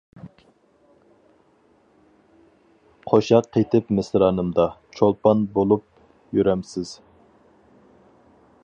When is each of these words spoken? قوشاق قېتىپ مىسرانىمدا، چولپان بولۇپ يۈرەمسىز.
قوشاق 3.11 3.51
قېتىپ 3.57 3.93
مىسرانىمدا، 3.99 4.67
چولپان 4.97 5.45
بولۇپ 5.59 5.87
يۈرەمسىز. 6.39 6.97